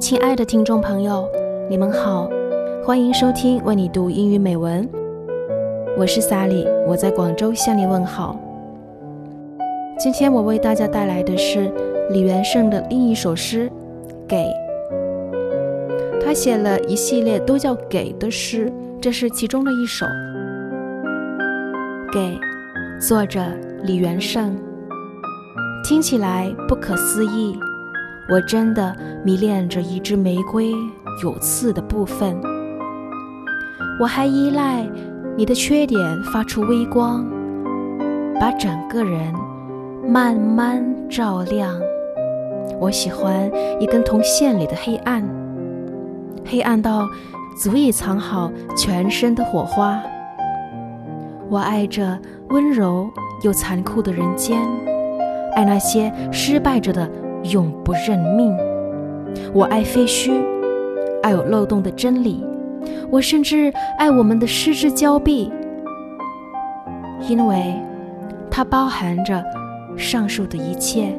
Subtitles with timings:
[0.00, 1.28] 亲爱的听众朋友，
[1.68, 2.30] 你们好，
[2.84, 4.88] 欢迎收听为你读英语美文。
[5.96, 8.38] 我是萨莉，我在广州向你问好。
[9.98, 11.68] 今天我为大家带来的是
[12.10, 13.68] 李元胜的另一首诗
[14.28, 14.36] 《给》。
[16.24, 20.06] 他写了一系列都叫《给》的诗，这是其中的一首。
[22.12, 22.38] 给，
[23.00, 23.40] 作者
[23.82, 24.56] 李元胜。
[25.84, 27.58] 听起来不可思议。
[28.30, 30.70] 我真的迷恋着一支玫瑰
[31.22, 32.38] 有刺的部分，
[33.98, 34.86] 我还依赖
[35.34, 37.26] 你的缺点发出微光，
[38.38, 39.32] 把整个人
[40.06, 41.74] 慢慢照亮。
[42.78, 45.26] 我喜欢一根铜线里的黑暗，
[46.44, 47.08] 黑暗到
[47.56, 49.98] 足以藏好全身的火花。
[51.48, 52.18] 我爱着
[52.50, 53.08] 温柔
[53.42, 54.60] 又残酷的人间，
[55.56, 57.10] 爱那些失败着的。
[57.50, 58.56] 永不认命。
[59.52, 60.32] 我爱废墟，
[61.22, 62.44] 爱有漏洞的真理。
[63.10, 65.50] 我甚至爱我们的失之交臂，
[67.28, 67.74] 因为
[68.50, 69.42] 它包含着
[69.96, 71.14] 上述的一切。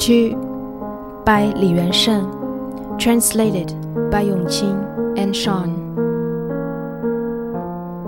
[0.00, 0.34] Two
[1.26, 3.68] by Li Yuansheng, translated
[4.10, 5.76] by Yongqing and Sean.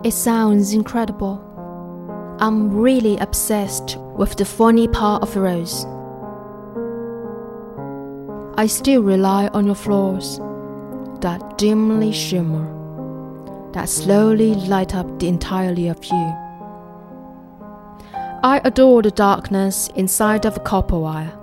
[0.03, 1.37] It sounds incredible.
[2.41, 5.85] I'm really obsessed with the funny part of the rose.
[8.57, 10.39] I still rely on your flaws,
[11.21, 12.65] that dimly shimmer,
[13.75, 16.33] that slowly light up the entirety of you.
[18.43, 21.39] I adore the darkness inside of a copper wire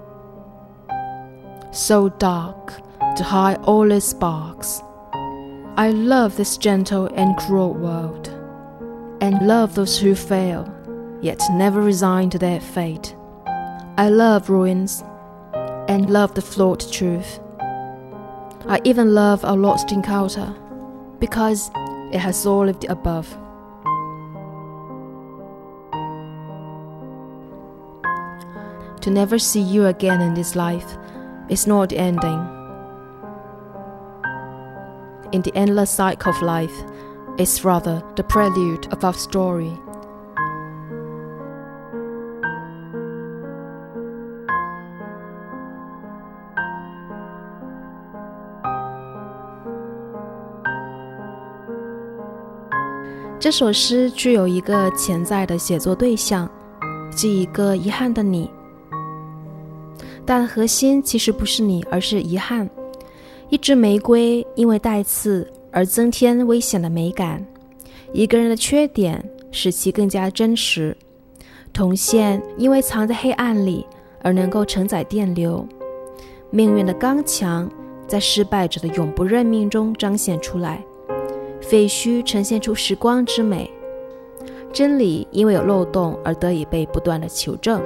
[1.71, 2.73] so dark
[3.15, 4.81] to hide all its sparks.
[5.77, 8.27] I love this gentle and cruel world,
[9.21, 10.67] and love those who fail,
[11.21, 13.15] yet never resign to their fate.
[13.97, 15.03] I love ruins,
[15.87, 17.39] and love the flawed truth.
[18.67, 20.53] I even love our lost encounter,
[21.19, 21.71] because
[22.11, 23.27] it has all of the above.
[29.01, 30.97] To never see you again in this life
[31.48, 32.40] is not the ending.
[35.32, 36.84] In the endless cycle of life,
[37.36, 39.72] it's rather the prelude of our story.
[53.40, 56.48] “这首诗具有一个潜在的写作对象，
[57.10, 58.50] 即一个遗憾的你。
[60.25, 62.69] 但核心其实不是你，而是遗憾。
[63.49, 67.43] 一支玫瑰因为带刺而增添危险的美感，
[68.13, 70.95] 一个人的缺点使其更加真实。
[71.73, 73.85] 铜线因为藏在黑暗里
[74.21, 75.67] 而能够承载电流，
[76.51, 77.69] 命运的刚强
[78.07, 80.83] 在失败者的永不认命中彰显出来。
[81.61, 83.69] 废墟呈现出时光之美，
[84.71, 87.81] 真理因为有漏洞而得以被不断的求证。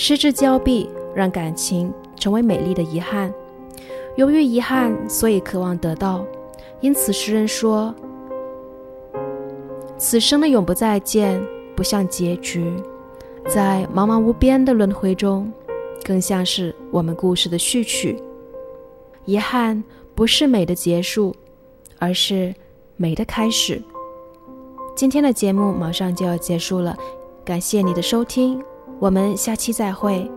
[0.00, 3.34] 失之交臂，让感情成为美丽的遗憾。
[4.14, 6.24] 由于遗憾，所以渴望得到。
[6.80, 7.92] 因此，诗人说
[9.98, 11.44] ：“此生的永不再见，
[11.74, 12.72] 不像结局，
[13.48, 15.52] 在茫茫无边的轮回中，
[16.04, 18.22] 更像是我们故事的序曲。
[19.24, 19.82] 遗憾
[20.14, 21.34] 不是美的结束，
[21.98, 22.54] 而是
[22.94, 23.82] 美的开始。”
[24.94, 26.96] 今天的节目马上就要结束了，
[27.44, 28.62] 感谢你的收听。
[29.00, 30.28] 我们下期再会。